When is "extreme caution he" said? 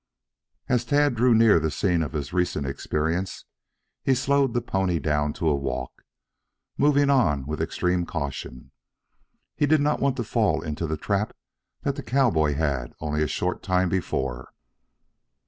7.61-9.67